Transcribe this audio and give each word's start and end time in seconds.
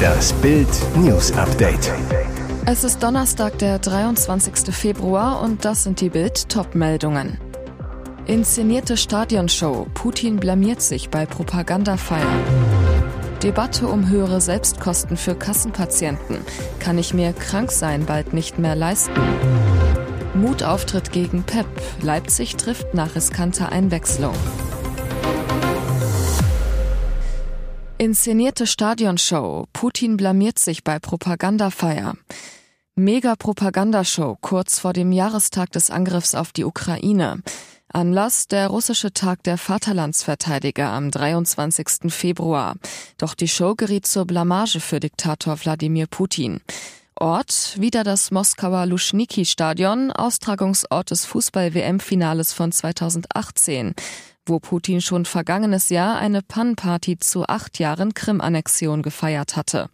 Das 0.00 0.32
Bild 0.34 0.68
News 0.96 1.32
Update. 1.32 1.92
Es 2.66 2.84
ist 2.84 3.02
Donnerstag, 3.02 3.58
der 3.58 3.78
23. 3.78 4.74
Februar 4.74 5.42
und 5.42 5.64
das 5.64 5.84
sind 5.84 6.00
die 6.00 6.10
Bild 6.10 6.48
Topmeldungen. 6.48 7.38
Inszenierte 8.26 8.96
Stadionshow. 8.96 9.86
Putin 9.94 10.36
blamiert 10.36 10.82
sich 10.82 11.10
bei 11.10 11.26
Propagandafeier. 11.26 12.44
Debatte 13.42 13.88
um 13.88 14.08
höhere 14.08 14.40
Selbstkosten 14.40 15.16
für 15.16 15.34
Kassenpatienten. 15.34 16.38
Kann 16.78 16.98
ich 16.98 17.14
mir 17.14 17.32
krank 17.32 17.72
sein 17.72 18.04
bald 18.06 18.32
nicht 18.32 18.58
mehr 18.58 18.76
leisten? 18.76 19.20
Mutauftritt 20.34 21.12
gegen 21.12 21.42
Pep. 21.42 21.66
Leipzig 22.02 22.56
trifft 22.56 22.94
nach 22.94 23.14
riskanter 23.14 23.72
Einwechslung. 23.72 24.34
Inszenierte 28.00 28.66
Stadionshow. 28.66 29.66
Putin 29.74 30.16
blamiert 30.16 30.58
sich 30.58 30.84
bei 30.84 30.98
Propagandafeier. 30.98 32.14
Mega-Propagandashow 32.94 34.38
kurz 34.40 34.78
vor 34.78 34.94
dem 34.94 35.12
Jahrestag 35.12 35.70
des 35.72 35.90
Angriffs 35.90 36.34
auf 36.34 36.52
die 36.52 36.64
Ukraine. 36.64 37.42
Anlass 37.92 38.48
der 38.48 38.68
russische 38.68 39.12
Tag 39.12 39.42
der 39.42 39.58
Vaterlandsverteidiger 39.58 40.88
am 40.88 41.10
23. 41.10 42.10
Februar. 42.10 42.76
Doch 43.18 43.34
die 43.34 43.48
Show 43.48 43.74
geriet 43.74 44.06
zur 44.06 44.24
Blamage 44.24 44.80
für 44.80 44.98
Diktator 44.98 45.60
Wladimir 45.60 46.06
Putin. 46.06 46.62
Ort 47.16 47.78
wieder 47.78 48.02
das 48.02 48.30
Moskauer 48.30 48.86
Luschniki-Stadion, 48.86 50.10
Austragungsort 50.10 51.10
des 51.10 51.26
Fußball-WM-Finales 51.26 52.54
von 52.54 52.72
2018 52.72 53.94
wo 54.50 54.58
Putin 54.58 55.00
schon 55.00 55.24
vergangenes 55.24 55.88
Jahr 55.88 56.18
eine 56.18 56.42
Pannparty 56.42 57.18
zu 57.18 57.46
acht 57.46 57.78
Jahren 57.78 58.12
Krim-Annexion 58.12 59.00
gefeiert 59.00 59.56
hatte. 59.56 59.88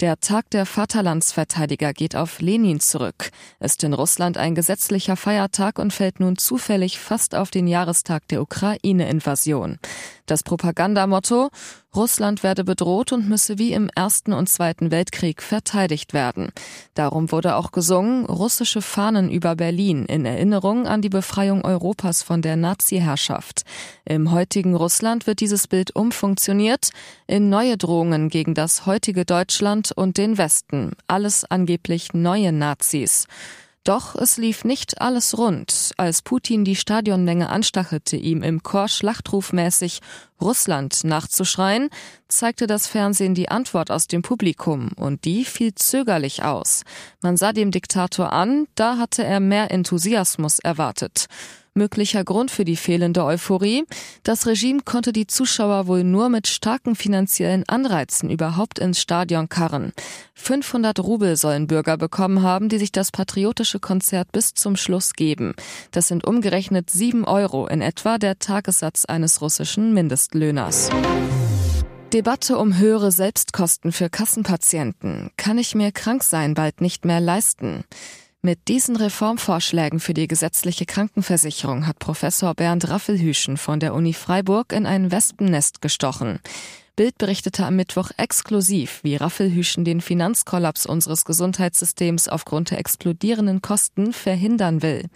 Der 0.00 0.20
Tag 0.20 0.48
der 0.50 0.64
Vaterlandsverteidiger 0.64 1.92
geht 1.92 2.14
auf 2.14 2.40
Lenin 2.40 2.78
zurück, 2.78 3.30
ist 3.58 3.82
in 3.82 3.94
Russland 3.94 4.36
ein 4.36 4.54
gesetzlicher 4.54 5.16
Feiertag 5.16 5.80
und 5.80 5.92
fällt 5.92 6.20
nun 6.20 6.38
zufällig 6.38 7.00
fast 7.00 7.34
auf 7.34 7.50
den 7.50 7.66
Jahrestag 7.66 8.28
der 8.28 8.40
Ukraine-Invasion. 8.40 9.80
Das 10.28 10.42
Propagandamotto 10.42 11.48
Russland 11.96 12.42
werde 12.42 12.62
bedroht 12.62 13.12
und 13.12 13.30
müsse 13.30 13.58
wie 13.58 13.72
im 13.72 13.88
Ersten 13.94 14.34
und 14.34 14.46
Zweiten 14.46 14.90
Weltkrieg 14.90 15.42
verteidigt 15.42 16.12
werden. 16.12 16.50
Darum 16.92 17.32
wurde 17.32 17.56
auch 17.56 17.72
gesungen, 17.72 18.26
russische 18.26 18.82
Fahnen 18.82 19.30
über 19.30 19.56
Berlin 19.56 20.04
in 20.04 20.26
Erinnerung 20.26 20.86
an 20.86 21.00
die 21.00 21.08
Befreiung 21.08 21.64
Europas 21.64 22.22
von 22.22 22.42
der 22.42 22.56
Nazi-Herrschaft. 22.56 23.62
Im 24.04 24.30
heutigen 24.30 24.74
Russland 24.74 25.26
wird 25.26 25.40
dieses 25.40 25.66
Bild 25.66 25.96
umfunktioniert 25.96 26.90
in 27.26 27.48
neue 27.48 27.78
Drohungen 27.78 28.28
gegen 28.28 28.52
das 28.52 28.84
heutige 28.84 29.24
Deutschland 29.24 29.92
und 29.92 30.18
den 30.18 30.36
Westen. 30.36 30.92
Alles 31.06 31.46
angeblich 31.46 32.12
neue 32.12 32.52
Nazis. 32.52 33.26
Doch 33.88 34.14
es 34.16 34.36
lief 34.36 34.66
nicht 34.66 35.00
alles 35.00 35.38
rund. 35.38 35.92
Als 35.96 36.20
Putin 36.20 36.62
die 36.62 36.76
Stadionmenge 36.76 37.48
anstachelte, 37.48 38.18
ihm 38.18 38.42
im 38.42 38.62
Chor 38.62 38.86
schlachtrufmäßig 38.86 40.00
Russland 40.42 41.04
nachzuschreien, 41.04 41.88
zeigte 42.28 42.66
das 42.66 42.86
Fernsehen 42.86 43.34
die 43.34 43.48
Antwort 43.48 43.90
aus 43.90 44.06
dem 44.06 44.20
Publikum 44.20 44.90
und 44.96 45.24
die 45.24 45.42
fiel 45.46 45.74
zögerlich 45.74 46.42
aus. 46.42 46.82
Man 47.22 47.38
sah 47.38 47.54
dem 47.54 47.70
Diktator 47.70 48.30
an, 48.30 48.66
da 48.74 48.98
hatte 48.98 49.24
er 49.24 49.40
mehr 49.40 49.70
Enthusiasmus 49.70 50.58
erwartet. 50.58 51.24
Möglicher 51.74 52.24
Grund 52.24 52.50
für 52.50 52.64
die 52.64 52.76
fehlende 52.76 53.24
Euphorie? 53.24 53.84
Das 54.22 54.46
Regime 54.46 54.80
konnte 54.84 55.12
die 55.12 55.26
Zuschauer 55.26 55.86
wohl 55.86 56.04
nur 56.04 56.28
mit 56.28 56.46
starken 56.46 56.94
finanziellen 56.94 57.64
Anreizen 57.68 58.30
überhaupt 58.30 58.78
ins 58.78 59.00
Stadion 59.00 59.48
karren. 59.48 59.92
500 60.34 61.00
Rubel 61.00 61.36
sollen 61.36 61.66
Bürger 61.66 61.96
bekommen 61.96 62.42
haben, 62.42 62.68
die 62.68 62.78
sich 62.78 62.92
das 62.92 63.10
patriotische 63.10 63.80
Konzert 63.80 64.32
bis 64.32 64.54
zum 64.54 64.76
Schluss 64.76 65.14
geben. 65.14 65.54
Das 65.90 66.08
sind 66.08 66.24
umgerechnet 66.24 66.90
7 66.90 67.24
Euro, 67.24 67.66
in 67.66 67.80
etwa 67.80 68.18
der 68.18 68.38
Tagessatz 68.38 69.04
eines 69.04 69.40
russischen 69.40 69.94
Mindestlöhners. 69.94 70.90
Debatte 72.12 72.56
um 72.56 72.78
höhere 72.78 73.12
Selbstkosten 73.12 73.92
für 73.92 74.08
Kassenpatienten. 74.08 75.30
Kann 75.36 75.58
ich 75.58 75.74
mir 75.74 75.92
krank 75.92 76.22
sein 76.22 76.54
bald 76.54 76.80
nicht 76.80 77.04
mehr 77.04 77.20
leisten? 77.20 77.84
Mit 78.40 78.68
diesen 78.68 78.94
Reformvorschlägen 78.94 79.98
für 79.98 80.14
die 80.14 80.28
gesetzliche 80.28 80.86
Krankenversicherung 80.86 81.88
hat 81.88 81.98
Professor 81.98 82.54
Bernd 82.54 82.88
Raffelhüschen 82.88 83.56
von 83.56 83.80
der 83.80 83.94
Uni 83.94 84.12
Freiburg 84.12 84.72
in 84.72 84.86
ein 84.86 85.10
Wespennest 85.10 85.82
gestochen. 85.82 86.38
Bild 86.94 87.18
berichtete 87.18 87.66
am 87.66 87.74
Mittwoch 87.74 88.12
exklusiv, 88.16 89.00
wie 89.02 89.16
Raffelhüschen 89.16 89.84
den 89.84 90.00
Finanzkollaps 90.00 90.86
unseres 90.86 91.24
Gesundheitssystems 91.24 92.28
aufgrund 92.28 92.70
der 92.70 92.78
explodierenden 92.78 93.60
Kosten 93.60 94.12
verhindern 94.12 94.82
will. 94.82 95.06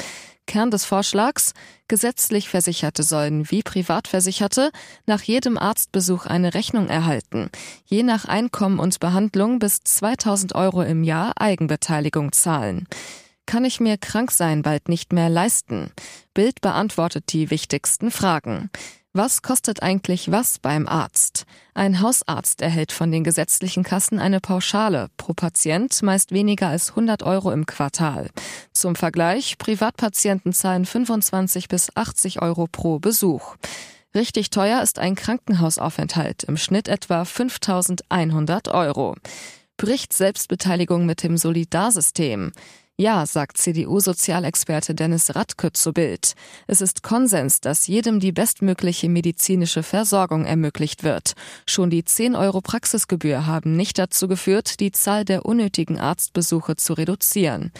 Kern 0.52 0.70
des 0.70 0.84
Vorschlags 0.84 1.54
gesetzlich 1.88 2.50
Versicherte 2.50 3.04
sollen 3.04 3.50
wie 3.50 3.62
Privatversicherte 3.62 4.70
nach 5.06 5.22
jedem 5.22 5.56
Arztbesuch 5.56 6.26
eine 6.26 6.52
Rechnung 6.52 6.88
erhalten, 6.88 7.48
je 7.86 8.02
nach 8.02 8.26
Einkommen 8.26 8.78
und 8.78 9.00
Behandlung 9.00 9.60
bis 9.60 9.80
2000 9.82 10.54
Euro 10.54 10.82
im 10.82 11.04
Jahr 11.04 11.32
Eigenbeteiligung 11.40 12.32
zahlen. 12.32 12.86
Kann 13.46 13.64
ich 13.64 13.80
mir 13.80 13.96
krank 13.96 14.30
sein 14.30 14.60
bald 14.60 14.90
nicht 14.90 15.14
mehr 15.14 15.30
leisten? 15.30 15.90
Bild 16.34 16.60
beantwortet 16.60 17.32
die 17.32 17.48
wichtigsten 17.48 18.10
Fragen. 18.10 18.68
Was 19.14 19.42
kostet 19.42 19.82
eigentlich 19.82 20.30
was 20.30 20.58
beim 20.58 20.88
Arzt? 20.88 21.44
Ein 21.74 22.00
Hausarzt 22.00 22.62
erhält 22.62 22.92
von 22.92 23.12
den 23.12 23.24
gesetzlichen 23.24 23.82
Kassen 23.82 24.18
eine 24.18 24.40
Pauschale, 24.40 25.08
pro 25.18 25.34
Patient 25.34 26.02
meist 26.02 26.32
weniger 26.32 26.68
als 26.68 26.90
100 26.90 27.22
Euro 27.22 27.50
im 27.50 27.66
Quartal. 27.66 28.30
Zum 28.72 28.96
Vergleich, 28.96 29.58
Privatpatienten 29.58 30.54
zahlen 30.54 30.86
25 30.86 31.68
bis 31.68 31.94
80 31.94 32.40
Euro 32.40 32.66
pro 32.66 33.00
Besuch. 33.00 33.56
Richtig 34.14 34.48
teuer 34.48 34.80
ist 34.80 34.98
ein 34.98 35.14
Krankenhausaufenthalt, 35.14 36.44
im 36.44 36.56
Schnitt 36.56 36.88
etwa 36.88 37.26
5100 37.26 38.68
Euro. 38.68 39.16
Bricht 39.76 40.14
Selbstbeteiligung 40.14 41.04
mit 41.04 41.22
dem 41.22 41.36
Solidarsystem? 41.36 42.52
Ja, 42.98 43.24
sagt 43.24 43.56
CDU-Sozialexperte 43.56 44.94
Dennis 44.94 45.34
Radke 45.34 45.72
zu 45.72 45.94
Bild. 45.94 46.34
Es 46.66 46.82
ist 46.82 47.02
Konsens, 47.02 47.60
dass 47.62 47.86
jedem 47.86 48.20
die 48.20 48.32
bestmögliche 48.32 49.08
medizinische 49.08 49.82
Versorgung 49.82 50.44
ermöglicht 50.44 51.02
wird. 51.02 51.32
Schon 51.66 51.88
die 51.88 52.04
10 52.04 52.36
Euro 52.36 52.60
Praxisgebühr 52.60 53.46
haben 53.46 53.76
nicht 53.76 53.98
dazu 53.98 54.28
geführt, 54.28 54.78
die 54.78 54.92
Zahl 54.92 55.24
der 55.24 55.46
unnötigen 55.46 55.98
Arztbesuche 55.98 56.76
zu 56.76 56.92
reduzieren. 56.92 57.72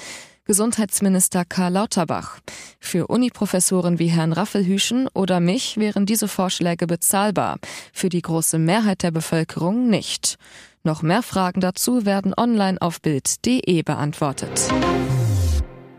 Gesundheitsminister 0.45 1.45
Karl 1.45 1.75
Lauterbach. 1.75 2.41
Für 2.81 3.07
Uniprofessoren 3.07 3.99
wie 3.99 4.09
Herrn 4.09 4.33
Raffelhüschen 4.33 5.09
oder 5.15 5.41
mich 5.41 5.77
wären 5.77 6.07
diese 6.07 6.27
Vorschläge 6.27 6.87
bezahlbar, 6.87 7.59
für 7.93 8.09
die 8.09 8.23
große 8.23 8.59
Mehrheit 8.59 9.03
der 9.03 9.13
Bevölkerung 9.13 9.89
nicht. 9.89 10.39
Noch 10.85 11.03
mehr 11.03 11.23
Fragen 11.23 11.61
dazu 11.61 12.05
werden 12.05 12.35
online 12.37 12.81
auf 12.81 13.01
Bild.de 13.01 13.83
beantwortet. 13.83 14.69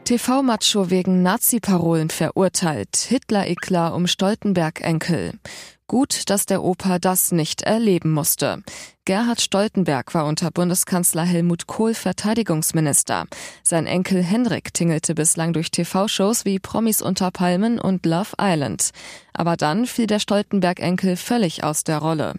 TV-Macho 0.03 0.89
wegen 0.89 1.23
Nazi-Parolen 1.23 2.09
verurteilt. 2.09 2.97
Hitler-Eklar 2.97 3.95
um 3.95 4.07
Stoltenberg-Enkel. 4.07 5.39
Gut, 5.87 6.29
dass 6.29 6.45
der 6.45 6.63
Opa 6.63 6.99
das 6.99 7.31
nicht 7.31 7.61
erleben 7.61 8.11
musste. 8.11 8.63
Gerhard 9.05 9.39
Stoltenberg 9.39 10.13
war 10.13 10.25
unter 10.25 10.51
Bundeskanzler 10.51 11.23
Helmut 11.23 11.67
Kohl 11.67 11.93
Verteidigungsminister. 11.93 13.25
Sein 13.63 13.85
Enkel 13.85 14.21
Henrik 14.21 14.73
tingelte 14.73 15.15
bislang 15.15 15.53
durch 15.53 15.71
TV-Shows 15.71 16.43
wie 16.43 16.59
Promis 16.59 17.01
unter 17.01 17.31
Palmen 17.31 17.79
und 17.79 18.05
Love 18.05 18.31
Island. 18.41 18.89
Aber 19.33 19.55
dann 19.55 19.85
fiel 19.85 20.07
der 20.07 20.19
Stoltenberg-Enkel 20.19 21.15
völlig 21.15 21.63
aus 21.63 21.85
der 21.85 21.99
Rolle. 21.99 22.33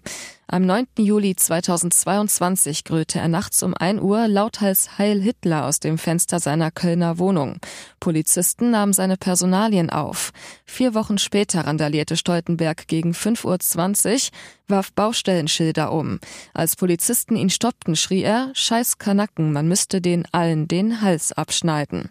Am 0.47 0.67
9. 0.67 0.87
Juli 0.99 1.35
2022 1.35 2.85
grüllte 2.85 3.19
er 3.19 3.29
nachts 3.29 3.63
um 3.63 3.75
1 3.75 4.03
Uhr 4.03 4.29
lauthals 4.29 4.99
Heil 4.99 5.21
Hitler 5.21 5.65
aus 5.65 5.81
dem 5.81 5.97
Fenster 5.97 6.39
seiner 6.39 6.71
Kölner 6.71 7.19
Wohnung. 7.19 7.59
Polizisten 7.99 8.71
nahmen 8.71 8.93
seine 8.93 9.17
Personalien 9.17 9.89
auf. 9.89 10.33
Vier 10.67 10.93
Wochen 10.93 11.17
später 11.17 11.67
randalierte 11.67 12.19
Stoltenberg 12.19 12.87
gegen 12.89 13.13
5.20 13.13 14.13
Uhr, 14.13 14.39
warf 14.69 14.93
Baustellenschilder 14.93 15.91
um. 15.91 16.21
Als 16.53 16.77
Polizisten 16.77 17.37
ihn 17.37 17.51
stoppten, 17.51 17.97
schrie 17.97 18.23
er, 18.23 18.51
Scheiß 18.53 18.99
Kanacken, 18.99 19.51
man 19.51 19.67
müsste 19.67 20.03
den 20.03 20.27
allen 20.31 20.69
den 20.69 21.01
Hals 21.01 21.33
abschneiden. 21.33 22.11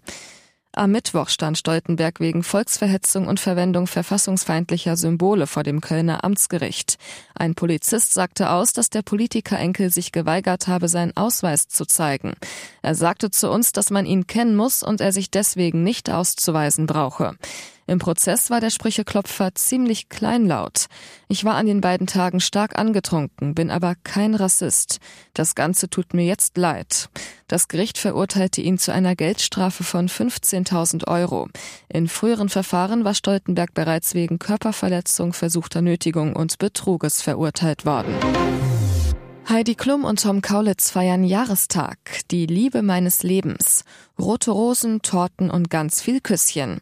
Am 0.76 0.90
Mittwoch 0.90 1.30
stand 1.30 1.60
Stoltenberg 1.60 2.20
wegen 2.20 2.42
Volksverhetzung 2.42 3.28
und 3.28 3.40
Verwendung 3.40 3.86
verfassungsfeindlicher 3.86 4.98
Symbole 4.98 5.46
vor 5.46 5.62
dem 5.62 5.82
Kölner 5.82 6.24
Amtsgericht. 6.24 6.98
Ein 7.36 7.54
Polizist 7.54 8.16
sagte 8.16 8.50
aus, 8.50 8.74
dass 8.74 8.90
der 8.90 9.04
Politikerenkel 9.04 9.92
sich 9.92 10.12
geweigert 10.12 10.68
habe, 10.68 10.88
seinen 10.88 11.16
Ausweis 11.16 11.68
zu 11.68 11.86
zeigen. 11.86 12.34
Er 12.82 12.96
sagte 12.96 13.30
zu 13.30 13.52
uns, 13.52 13.72
dass 13.72 13.92
man 13.92 14.08
ihn 14.08 14.26
kennen 14.26 14.56
muss 14.56 14.82
und 14.82 15.00
er 15.00 15.12
sich 15.12 15.30
deswegen 15.30 15.84
nicht 15.84 16.10
auszuweisen 16.10 16.88
brauche. 16.88 17.36
Im 17.86 18.00
Prozess 18.00 18.50
war 18.50 18.62
der 18.62 18.70
Sprücheklopfer 18.70 19.56
ziemlich 19.56 20.10
kleinlaut. 20.10 20.86
Ich 21.28 21.44
war 21.44 21.56
an 21.56 21.66
den 21.66 21.82
beiden 21.82 22.08
Tagen 22.08 22.40
stark 22.40 22.78
angetrunken, 22.78 23.56
bin 23.56 23.72
aber 23.72 23.96
kein 24.04 24.36
Rassist. 24.36 25.00
Das 25.34 25.56
Ganze 25.56 25.90
tut 25.90 26.14
mir 26.14 26.26
jetzt 26.26 26.58
leid. 26.58 27.10
Das 27.48 27.68
Gericht 27.68 27.98
verurteilte 27.98 28.62
ihn 28.62 28.78
zu 28.78 28.94
einer 28.94 29.16
Geldstrafe 29.16 29.84
von 29.84 30.08
15.000 30.08 31.08
Euro. 31.08 31.50
In 31.90 32.08
früheren 32.08 32.50
Verfahren 32.50 33.04
war 33.04 33.14
Stoltenberg 33.14 33.74
bereits 33.74 34.14
wegen 34.14 34.40
Körperverletzung, 34.40 35.34
versuchter 35.34 35.82
Nötigung 35.82 36.36
und 36.36 36.58
Betruges 36.58 37.22
verurteilt 37.22 37.86
worden. 37.86 38.16
Heidi 39.50 39.76
Klum 39.76 40.06
und 40.06 40.24
Tom 40.24 40.42
Kaulitz 40.42 40.90
feiern 40.90 41.26
Jahrestag, 41.26 41.98
die 42.32 42.46
Liebe 42.46 42.82
meines 42.82 43.24
Lebens. 43.24 43.84
Rote 44.18 44.52
Rosen, 44.52 45.02
Torten 45.02 45.52
und 45.52 45.70
ganz 45.70 46.02
viel 46.02 46.22
Küsschen. 46.22 46.80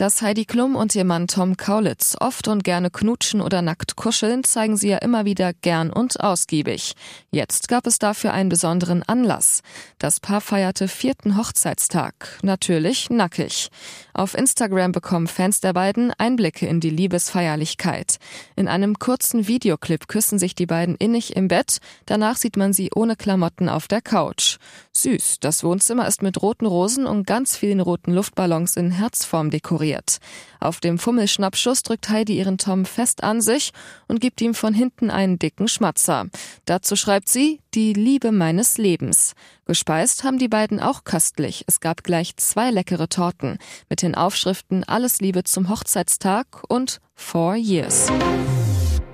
Dass 0.00 0.22
Heidi 0.22 0.46
Klum 0.46 0.76
und 0.76 0.94
ihr 0.94 1.04
Mann 1.04 1.26
Tom 1.26 1.58
Kaulitz 1.58 2.16
oft 2.18 2.48
und 2.48 2.64
gerne 2.64 2.88
knutschen 2.88 3.42
oder 3.42 3.60
nackt 3.60 3.96
kuscheln, 3.96 4.44
zeigen 4.44 4.78
sie 4.78 4.88
ja 4.88 4.96
immer 4.96 5.26
wieder 5.26 5.52
gern 5.52 5.92
und 5.92 6.20
ausgiebig. 6.20 6.94
Jetzt 7.30 7.68
gab 7.68 7.86
es 7.86 7.98
dafür 7.98 8.32
einen 8.32 8.48
besonderen 8.48 9.02
Anlass. 9.02 9.60
Das 9.98 10.18
Paar 10.18 10.40
feierte 10.40 10.88
vierten 10.88 11.36
Hochzeitstag. 11.36 12.38
Natürlich 12.42 13.10
nackig. 13.10 13.68
Auf 14.14 14.34
Instagram 14.34 14.92
bekommen 14.92 15.26
Fans 15.26 15.60
der 15.60 15.74
beiden 15.74 16.14
Einblicke 16.16 16.66
in 16.66 16.80
die 16.80 16.88
Liebesfeierlichkeit. 16.88 18.16
In 18.56 18.68
einem 18.68 18.98
kurzen 18.98 19.48
Videoclip 19.48 20.08
küssen 20.08 20.38
sich 20.38 20.54
die 20.54 20.64
beiden 20.64 20.94
innig 20.94 21.36
im 21.36 21.48
Bett. 21.48 21.76
Danach 22.06 22.36
sieht 22.36 22.56
man 22.56 22.72
sie 22.72 22.88
ohne 22.94 23.16
Klamotten 23.16 23.68
auf 23.68 23.86
der 23.86 24.00
Couch. 24.00 24.56
Süß. 24.94 25.40
Das 25.40 25.62
Wohnzimmer 25.62 26.08
ist 26.08 26.22
mit 26.22 26.40
roten 26.40 26.64
Rosen 26.64 27.04
und 27.04 27.26
ganz 27.26 27.54
vielen 27.54 27.80
roten 27.80 28.14
Luftballons 28.14 28.78
in 28.78 28.92
Herzform 28.92 29.50
dekoriert 29.50 29.89
ignoriert. 29.90 30.18
Auf 30.58 30.80
dem 30.80 30.98
Fummelschnappschuss 30.98 31.82
drückt 31.82 32.10
Heidi 32.10 32.36
ihren 32.36 32.58
Tom 32.58 32.84
fest 32.84 33.22
an 33.22 33.40
sich 33.40 33.72
und 34.08 34.20
gibt 34.20 34.40
ihm 34.40 34.54
von 34.54 34.74
hinten 34.74 35.10
einen 35.10 35.38
dicken 35.38 35.68
Schmatzer. 35.68 36.26
Dazu 36.66 36.96
schreibt 36.96 37.28
sie, 37.28 37.60
die 37.74 37.94
Liebe 37.94 38.30
meines 38.30 38.76
Lebens. 38.76 39.34
Gespeist 39.64 40.22
haben 40.24 40.38
die 40.38 40.48
beiden 40.48 40.80
auch 40.80 41.04
köstlich. 41.04 41.64
Es 41.66 41.80
gab 41.80 42.04
gleich 42.04 42.36
zwei 42.36 42.70
leckere 42.70 43.08
Torten 43.08 43.58
mit 43.88 44.02
den 44.02 44.14
Aufschriften 44.14 44.84
Alles 44.84 45.20
Liebe 45.20 45.44
zum 45.44 45.68
Hochzeitstag 45.68 46.62
und 46.68 47.00
Four 47.14 47.54
Years. 47.54 48.10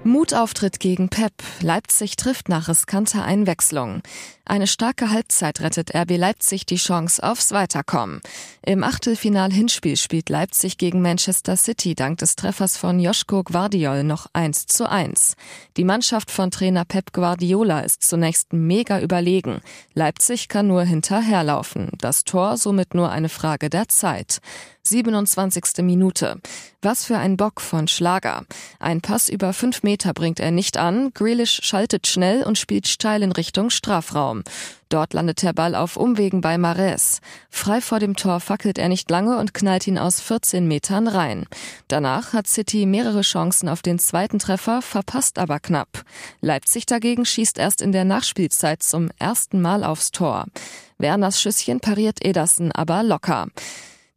Mutauftritt 0.06 0.78
gegen 0.78 1.08
Pep. 1.08 1.32
Leipzig 1.60 2.16
trifft 2.16 2.48
nach 2.48 2.68
riskanter 2.68 3.24
Einwechslung. 3.24 4.02
Eine 4.44 4.68
starke 4.68 5.10
Halbzeit 5.10 5.60
rettet 5.60 5.92
RB 5.94 6.16
Leipzig 6.16 6.66
die 6.66 6.76
Chance 6.76 7.20
aufs 7.22 7.50
Weiterkommen. 7.50 8.20
Im 8.64 8.84
Achtelfinal-Hinspiel 8.84 9.96
spielt 9.96 10.28
Leipzig 10.28 10.78
gegen 10.78 11.02
Manchester 11.02 11.56
City 11.56 11.96
dank 11.96 12.18
des 12.18 12.36
Treffers 12.36 12.76
von 12.76 13.00
Joschko 13.00 13.42
Guardiol 13.42 14.04
noch 14.04 14.28
1 14.32 14.66
zu 14.66 14.88
1. 14.88 15.34
Die 15.76 15.84
Mannschaft 15.84 16.30
von 16.30 16.52
Trainer 16.52 16.84
Pep 16.84 17.12
Guardiola 17.12 17.80
ist 17.80 18.04
zunächst 18.04 18.52
mega 18.52 19.00
überlegen. 19.00 19.60
Leipzig 19.94 20.48
kann 20.48 20.68
nur 20.68 20.84
hinterherlaufen. 20.84 21.90
Das 21.98 22.22
Tor 22.22 22.56
somit 22.56 22.94
nur 22.94 23.10
eine 23.10 23.28
Frage 23.28 23.68
der 23.68 23.88
Zeit. 23.88 24.38
27. 24.86 25.82
Minute. 25.82 26.36
Was 26.82 27.04
für 27.04 27.18
ein 27.18 27.36
Bock 27.36 27.60
von 27.60 27.88
Schlager. 27.88 28.44
Ein 28.78 29.00
Pass 29.00 29.28
über 29.28 29.52
fünf 29.52 29.82
Meter 29.82 30.14
bringt 30.14 30.38
er 30.38 30.52
nicht 30.52 30.76
an. 30.76 31.12
Grealish 31.14 31.60
schaltet 31.62 32.06
schnell 32.06 32.44
und 32.44 32.58
spielt 32.58 32.86
steil 32.86 33.22
in 33.22 33.32
Richtung 33.32 33.70
Strafraum. 33.70 34.44
Dort 34.88 35.14
landet 35.14 35.42
der 35.42 35.52
Ball 35.52 35.74
auf 35.74 35.96
Umwegen 35.96 36.40
bei 36.40 36.58
Mares. 36.58 37.20
Frei 37.50 37.80
vor 37.80 37.98
dem 37.98 38.14
Tor 38.14 38.38
fackelt 38.38 38.78
er 38.78 38.88
nicht 38.88 39.10
lange 39.10 39.36
und 39.38 39.52
knallt 39.52 39.88
ihn 39.88 39.98
aus 39.98 40.20
14 40.20 40.68
Metern 40.68 41.08
rein. 41.08 41.46
Danach 41.88 42.32
hat 42.32 42.46
City 42.46 42.86
mehrere 42.86 43.22
Chancen 43.22 43.68
auf 43.68 43.82
den 43.82 43.98
zweiten 43.98 44.38
Treffer, 44.38 44.82
verpasst 44.82 45.40
aber 45.40 45.58
knapp. 45.58 46.04
Leipzig 46.40 46.86
dagegen 46.86 47.24
schießt 47.24 47.58
erst 47.58 47.82
in 47.82 47.90
der 47.90 48.04
Nachspielzeit 48.04 48.82
zum 48.84 49.10
ersten 49.18 49.60
Mal 49.60 49.82
aufs 49.82 50.12
Tor. 50.12 50.46
Werners 50.98 51.40
Schüsschen 51.40 51.80
pariert 51.80 52.24
Ederson 52.24 52.70
aber 52.70 53.02
locker. 53.02 53.48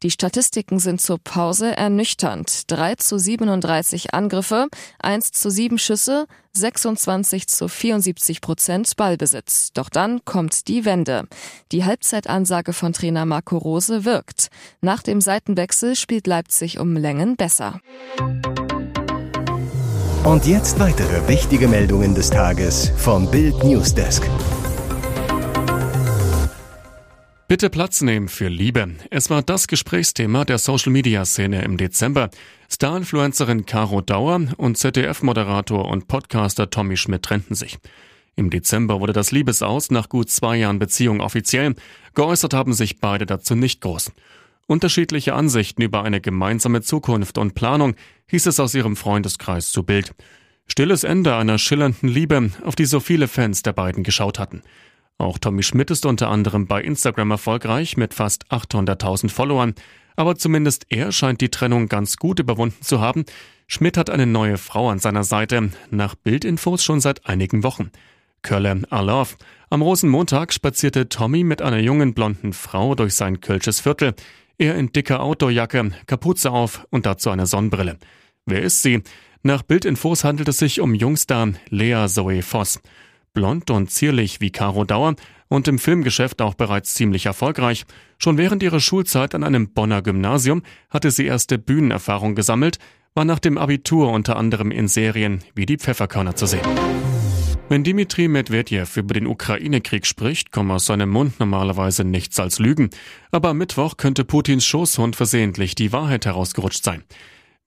Die 0.01 0.11
Statistiken 0.11 0.79
sind 0.79 1.01
zur 1.01 1.17
Pause 1.17 1.75
ernüchternd. 1.75 2.71
3 2.71 2.95
zu 2.95 3.17
37 3.17 4.13
Angriffe, 4.13 4.67
1 4.99 5.31
zu 5.31 5.49
7 5.49 5.77
Schüsse, 5.77 6.25
26 6.53 7.47
zu 7.47 7.67
74 7.67 8.39
Prozent 8.39 8.95
Ballbesitz. 8.95 9.71
Doch 9.73 9.89
dann 9.89 10.23
kommt 10.23 10.69
die 10.69 10.85
Wende. 10.85 11.27
Die 11.73 11.83
Halbzeitansage 11.83 12.71
von 12.71 12.93
Trainer 12.93 13.25
Marco 13.25 13.57
Rose 13.57 14.05
wirkt. 14.05 14.47
Nach 14.79 15.03
dem 15.03 15.19
Seitenwechsel 15.19 15.95
spielt 15.95 16.27
Leipzig 16.27 16.79
um 16.79 16.95
Längen 16.95 17.35
besser. 17.35 17.81
Und 20.23 20.45
jetzt 20.45 20.79
weitere 20.79 21.27
wichtige 21.27 21.67
Meldungen 21.67 22.15
des 22.15 22.29
Tages 22.29 22.91
vom 22.97 23.29
Bild 23.29 23.63
Newsdesk. 23.63 24.23
Bitte 27.49 27.71
Platz 27.71 28.01
nehmen 28.01 28.27
für 28.27 28.47
Liebe. 28.47 28.91
Es 29.09 29.31
war 29.31 29.41
das 29.41 29.67
Gesprächsthema 29.67 30.45
der 30.45 30.59
Social-Media-Szene 30.59 31.63
im 31.63 31.77
Dezember. 31.77 32.29
Star-Influencerin 32.69 33.65
Caro 33.65 34.01
Dauer 34.01 34.39
und 34.57 34.77
ZDF-Moderator 34.77 35.89
und 35.89 36.07
Podcaster 36.07 36.69
Tommy 36.69 36.95
Schmidt 36.95 37.23
trennten 37.23 37.55
sich. 37.55 37.79
Im 38.35 38.51
Dezember 38.51 38.99
wurde 38.99 39.13
das 39.13 39.31
Liebesaus 39.31 39.89
nach 39.89 40.09
gut 40.09 40.29
zwei 40.29 40.57
Jahren 40.57 40.77
Beziehung 40.77 41.21
offiziell. 41.21 41.73
Geäußert 42.13 42.53
haben 42.53 42.73
sich 42.73 42.99
beide 42.99 43.25
dazu 43.25 43.55
nicht 43.55 43.81
groß. 43.81 44.11
Unterschiedliche 44.67 45.33
Ansichten 45.33 45.81
über 45.81 46.03
eine 46.03 46.21
gemeinsame 46.21 46.83
Zukunft 46.83 47.39
und 47.39 47.55
Planung 47.55 47.95
hieß 48.27 48.45
es 48.45 48.59
aus 48.59 48.75
ihrem 48.75 48.95
Freundeskreis 48.95 49.71
zu 49.71 49.81
Bild. 49.81 50.13
Stilles 50.67 51.03
Ende 51.03 51.35
einer 51.35 51.57
schillernden 51.57 52.09
Liebe, 52.09 52.51
auf 52.63 52.75
die 52.75 52.85
so 52.85 52.99
viele 52.99 53.27
Fans 53.27 53.63
der 53.63 53.73
beiden 53.73 54.03
geschaut 54.03 54.37
hatten. 54.37 54.61
Auch 55.19 55.37
Tommy 55.37 55.63
Schmidt 55.63 55.91
ist 55.91 56.05
unter 56.05 56.29
anderem 56.29 56.65
bei 56.65 56.81
Instagram 56.81 57.31
erfolgreich 57.31 57.97
mit 57.97 58.13
fast 58.13 58.45
800.000 58.51 59.29
Followern. 59.29 59.75
Aber 60.15 60.37
zumindest 60.37 60.85
er 60.89 61.11
scheint 61.11 61.41
die 61.41 61.49
Trennung 61.49 61.89
ganz 61.89 62.15
gut 62.15 62.39
überwunden 62.39 62.81
zu 62.81 63.01
haben. 63.01 63.25
Schmidt 63.67 63.97
hat 63.97 64.09
eine 64.09 64.25
neue 64.25 64.57
Frau 64.57 64.89
an 64.89 64.99
seiner 64.99 65.25
Seite, 65.25 65.71
nach 65.91 66.15
Bildinfos 66.15 66.85
schon 66.85 67.01
seit 67.01 67.25
einigen 67.27 67.63
Wochen. 67.63 67.91
Kölle 68.43 68.81
Arlov. 68.89 69.37
Am 69.69 69.81
Rosenmontag 69.81 70.53
spazierte 70.53 71.09
Tommy 71.09 71.43
mit 71.43 71.61
einer 71.61 71.79
jungen 71.79 72.13
blonden 72.13 72.53
Frau 72.53 72.95
durch 72.95 73.13
sein 73.13 73.41
Kölsches 73.41 73.81
Viertel. 73.81 74.15
Er 74.57 74.75
in 74.75 74.93
dicker 74.93 75.19
Outdoorjacke, 75.19 75.91
Kapuze 76.07 76.49
auf 76.49 76.87
und 76.91 77.05
dazu 77.05 77.29
eine 77.29 77.45
Sonnenbrille. 77.45 77.97
Wer 78.45 78.61
ist 78.61 78.83
sie? 78.83 79.03
Nach 79.43 79.63
Bildinfos 79.63 80.23
handelt 80.23 80.47
es 80.47 80.59
sich 80.59 80.79
um 80.79 80.93
Jungstar 80.93 81.49
Lea 81.69 82.07
Zoe 82.07 82.41
Voss 82.41 82.79
blond 83.33 83.69
und 83.71 83.91
zierlich 83.91 84.41
wie 84.41 84.51
Caro 84.51 84.83
Dauer 84.85 85.15
und 85.47 85.67
im 85.67 85.79
Filmgeschäft 85.79 86.41
auch 86.41 86.53
bereits 86.53 86.93
ziemlich 86.93 87.25
erfolgreich. 87.25 87.85
Schon 88.17 88.37
während 88.37 88.63
ihrer 88.63 88.79
Schulzeit 88.79 89.35
an 89.35 89.43
einem 89.43 89.69
Bonner 89.73 90.01
Gymnasium 90.01 90.63
hatte 90.89 91.11
sie 91.11 91.25
erste 91.25 91.57
Bühnenerfahrung 91.57 92.35
gesammelt, 92.35 92.77
war 93.15 93.25
nach 93.25 93.39
dem 93.39 93.57
Abitur 93.57 94.11
unter 94.11 94.37
anderem 94.37 94.71
in 94.71 94.87
Serien 94.87 95.43
wie 95.55 95.65
die 95.65 95.77
Pfefferkörner 95.77 96.35
zu 96.35 96.45
sehen. 96.45 96.65
Wenn 97.69 97.83
Dimitri 97.83 98.27
Medvedev 98.27 98.97
über 98.97 99.13
den 99.13 99.27
Ukraine-Krieg 99.27 100.07
spricht, 100.07 100.51
kommt 100.51 100.71
aus 100.71 100.87
seinem 100.87 101.09
Mund 101.09 101.39
normalerweise 101.39 102.03
nichts 102.03 102.39
als 102.39 102.57
Lügen. 102.57 102.89
Aber 103.31 103.49
am 103.49 103.59
Mittwoch 103.59 103.97
könnte 103.97 104.25
Putins 104.25 104.65
Schoßhund 104.65 105.15
versehentlich 105.15 105.75
die 105.75 105.93
Wahrheit 105.93 106.25
herausgerutscht 106.25 106.83
sein. 106.83 107.03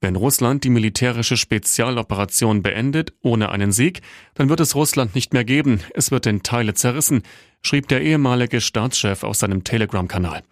Wenn 0.03 0.17
Russland 0.17 0.65
die 0.65 0.69
militärische 0.69 1.37
Spezialoperation 1.37 2.61
beendet, 2.61 3.13
ohne 3.21 3.47
einen 3.51 3.71
Sieg, 3.71 4.01
dann 4.33 4.49
wird 4.49 4.59
es 4.59 4.75
Russland 4.75 5.15
nicht 5.15 5.31
mehr 5.31 5.45
geben, 5.45 5.79
es 5.93 6.11
wird 6.11 6.25
in 6.25 6.43
Teile 6.43 6.73
zerrissen, 6.73 7.23
schrieb 7.61 7.87
der 7.87 8.01
ehemalige 8.01 8.59
Staatschef 8.59 9.23
auf 9.23 9.37
seinem 9.37 9.63
Telegram-Kanal. 9.63 10.43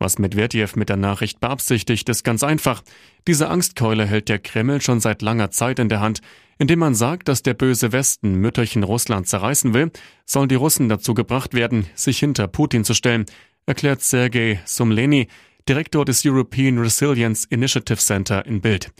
Was 0.00 0.18
Medvedev 0.18 0.74
mit 0.74 0.88
der 0.88 0.96
Nachricht 0.96 1.38
beabsichtigt, 1.38 2.08
ist 2.08 2.24
ganz 2.24 2.42
einfach. 2.42 2.82
Diese 3.28 3.48
Angstkeule 3.50 4.04
hält 4.04 4.28
der 4.28 4.40
Kreml 4.40 4.80
schon 4.80 4.98
seit 4.98 5.22
langer 5.22 5.52
Zeit 5.52 5.78
in 5.78 5.88
der 5.88 6.00
Hand. 6.00 6.20
Indem 6.58 6.80
man 6.80 6.96
sagt, 6.96 7.28
dass 7.28 7.44
der 7.44 7.54
böse 7.54 7.92
Westen 7.92 8.34
Mütterchen 8.34 8.82
Russland 8.82 9.28
zerreißen 9.28 9.74
will, 9.74 9.92
sollen 10.24 10.48
die 10.48 10.56
Russen 10.56 10.88
dazu 10.88 11.14
gebracht 11.14 11.54
werden, 11.54 11.86
sich 11.94 12.18
hinter 12.18 12.48
Putin 12.48 12.82
zu 12.82 12.94
stellen, 12.94 13.26
erklärt 13.64 14.02
Sergei 14.02 14.60
Sumleni, 14.64 15.28
Direktor 15.68 16.06
des 16.06 16.24
European 16.24 16.78
Resilience 16.78 17.44
Initiative 17.44 17.98
Center 17.98 18.46
in 18.46 18.62
Bild. 18.62 18.90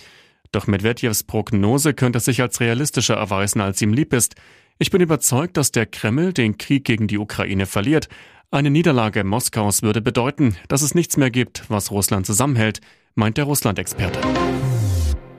Doch 0.53 0.67
Medvedevs 0.67 1.23
Prognose 1.23 1.95
könnte 1.95 2.21
sich 2.21 2.43
als 2.43 2.61
realistischer 2.61 3.15
erweisen, 3.15 3.63
als 3.63 3.81
ihm 3.81 3.95
lieb 3.95 4.13
ist. 4.13 4.35
Ich 4.79 4.91
bin 4.91 5.01
überzeugt, 5.01 5.57
dass 5.57 5.73
der 5.73 5.87
Kreml 5.87 6.35
den 6.35 6.59
Krieg 6.59 6.85
gegen 6.85 7.07
die 7.07 7.17
Ukraine 7.17 7.65
verliert. 7.65 8.09
Eine 8.51 8.71
Niederlage 8.71 9.25
Moskaus 9.25 9.83
würde 9.83 10.03
bedeuten, 10.03 10.57
dass 10.69 10.83
es 10.83 10.95
nichts 10.95 11.17
mehr 11.17 11.31
gibt, 11.31 11.65
was 11.69 11.91
Russland 11.91 12.27
zusammenhält, 12.27 12.81
meint 13.15 13.39
der 13.39 13.45
Russland-Experte. 13.45 14.21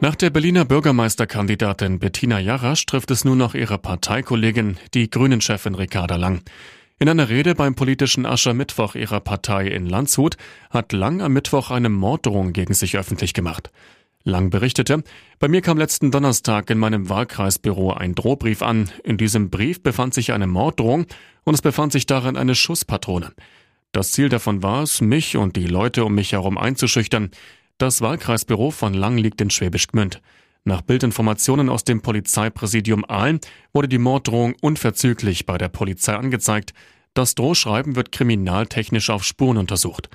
Nach 0.02 0.16
der 0.16 0.32
Berliner 0.32 0.66
Bürgermeisterkandidatin 0.66 2.00
Bettina 2.00 2.40
Jarasch 2.40 2.86
trifft 2.88 3.12
es 3.12 3.24
nur 3.24 3.36
noch 3.36 3.54
ihre 3.54 3.78
Parteikollegin, 3.78 4.78
die 4.94 5.10
Grünen-Chefin 5.10 5.76
Ricarda 5.76 6.16
Lang. 6.16 6.42
In 7.02 7.08
einer 7.08 7.30
Rede 7.30 7.56
beim 7.56 7.76
politischen 7.76 8.26
Aschermittwoch 8.26 8.94
ihrer 8.94 9.22
Partei 9.22 9.68
in 9.68 9.86
Landshut 9.86 10.36
hat 10.70 10.92
Lang 10.92 11.22
am 11.22 11.32
Mittwoch 11.32 11.72
eine 11.72 11.88
Morddrohung 11.88 12.52
gegen 12.52 12.74
sich 12.74 12.98
öffentlich 12.98 13.34
gemacht. 13.34 13.72
Lang 14.26 14.50
berichtete, 14.50 15.06
bei 15.40 15.48
mir 15.48 15.62
kam 15.62 15.78
letzten 15.78 16.12
Donnerstag 16.12 16.70
in 16.70 16.78
meinem 16.78 17.08
Wahlkreisbüro 17.08 17.94
ein 17.94 18.16
Drohbrief 18.16 18.62
an. 18.62 18.92
In 19.06 19.16
diesem 19.16 19.50
Brief 19.50 19.82
befand 19.82 20.14
sich 20.14 20.34
eine 20.34 20.46
Morddrohung 20.46 21.06
und 21.46 21.54
es 21.54 21.62
befand 21.62 21.94
sich 21.94 22.06
darin 22.06 22.36
eine 22.36 22.54
Schusspatrone. 22.54 23.32
Das 23.94 24.12
Ziel 24.12 24.28
davon 24.28 24.62
war 24.62 24.84
es, 24.84 25.00
mich 25.00 25.38
und 25.38 25.56
die 25.56 25.68
Leute 25.68 26.04
um 26.04 26.14
mich 26.14 26.34
herum 26.34 26.58
einzuschüchtern. 26.58 27.32
Das 27.78 28.02
Wahlkreisbüro 28.02 28.72
von 28.72 28.94
Lang 28.94 29.18
liegt 29.18 29.40
in 29.40 29.52
Schwäbisch 29.52 29.88
Gmünd. 29.88 30.22
Nach 30.66 30.82
Bildinformationen 30.82 31.70
aus 31.70 31.84
dem 31.84 32.02
Polizeipräsidium 32.02 33.06
Aalen 33.06 33.40
wurde 33.74 33.88
die 33.88 33.98
Morddrohung 33.98 34.56
unverzüglich 34.62 35.46
bei 35.46 35.58
der 35.58 35.70
Polizei 35.70 36.16
angezeigt. 36.16 36.74
Das 37.14 37.36
Drohschreiben 37.36 37.96
wird 37.96 38.12
kriminaltechnisch 38.12 39.10
auf 39.10 39.24
Spuren 39.24 39.58
untersucht. 39.58 40.10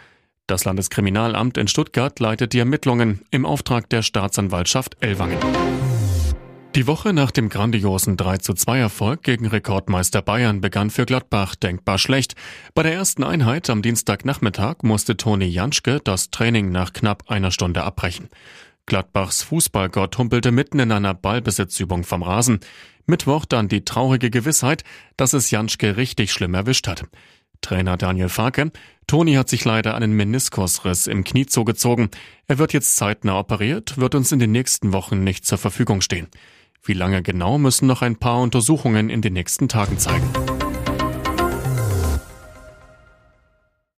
Das 0.46 0.64
Landeskriminalamt 0.64 1.56
in 1.56 1.68
Stuttgart 1.68 2.20
leitet 2.20 2.52
die 2.52 2.58
Ermittlungen 2.58 3.22
im 3.30 3.46
Auftrag 3.46 3.88
der 3.88 4.02
Staatsanwaltschaft 4.02 4.96
Ellwangen. 5.00 5.38
Die 6.74 6.88
Woche 6.88 7.12
nach 7.12 7.30
dem 7.30 7.50
grandiosen 7.50 8.16
3 8.16 8.38
zu 8.38 8.52
2 8.52 8.80
Erfolg 8.80 9.22
gegen 9.22 9.46
Rekordmeister 9.46 10.22
Bayern 10.22 10.60
begann 10.60 10.90
für 10.90 11.06
Gladbach 11.06 11.54
denkbar 11.54 11.98
schlecht. 11.98 12.34
Bei 12.74 12.82
der 12.82 12.92
ersten 12.92 13.22
Einheit 13.22 13.70
am 13.70 13.80
Dienstagnachmittag 13.80 14.78
musste 14.82 15.16
Toni 15.16 15.46
Janschke 15.46 16.00
das 16.02 16.30
Training 16.30 16.72
nach 16.72 16.92
knapp 16.92 17.30
einer 17.30 17.52
Stunde 17.52 17.84
abbrechen. 17.84 18.28
Gladbachs 18.86 19.42
Fußballgott 19.42 20.18
humpelte 20.18 20.52
mitten 20.52 20.78
in 20.78 20.92
einer 20.92 21.14
Ballbesitzübung 21.14 22.04
vom 22.04 22.22
Rasen. 22.22 22.60
Mittwoch 23.06 23.44
dann 23.44 23.68
die 23.68 23.84
traurige 23.84 24.30
Gewissheit, 24.30 24.84
dass 25.16 25.32
es 25.32 25.50
Janschke 25.50 25.96
richtig 25.96 26.32
schlimm 26.32 26.54
erwischt 26.54 26.88
hat. 26.88 27.04
Trainer 27.60 27.96
Daniel 27.96 28.28
Farke, 28.28 28.72
Toni 29.06 29.34
hat 29.34 29.48
sich 29.48 29.64
leider 29.64 29.94
einen 29.94 30.12
Meniskusriss 30.12 31.06
im 31.06 31.24
Knie 31.24 31.46
zugezogen. 31.46 32.10
Er 32.46 32.58
wird 32.58 32.72
jetzt 32.72 32.96
zeitnah 32.96 33.38
operiert, 33.38 33.96
wird 33.98 34.14
uns 34.14 34.32
in 34.32 34.38
den 34.38 34.52
nächsten 34.52 34.92
Wochen 34.92 35.24
nicht 35.24 35.46
zur 35.46 35.58
Verfügung 35.58 36.00
stehen. 36.02 36.28
Wie 36.82 36.92
lange 36.92 37.22
genau 37.22 37.56
müssen 37.56 37.86
noch 37.86 38.02
ein 38.02 38.16
paar 38.16 38.40
Untersuchungen 38.40 39.08
in 39.08 39.22
den 39.22 39.32
nächsten 39.32 39.68
Tagen 39.68 39.98
zeigen. 39.98 40.28